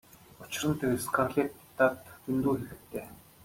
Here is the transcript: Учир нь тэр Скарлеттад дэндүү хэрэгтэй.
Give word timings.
Учир 0.41 0.63
нь 0.69 0.77
тэр 0.79 0.91
Скарлеттад 1.05 1.95
дэндүү 2.23 2.53
хэрэгтэй. 2.59 3.05